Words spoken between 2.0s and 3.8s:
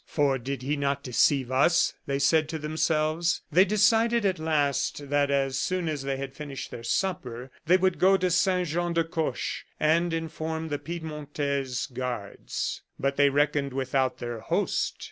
they said to themselves. They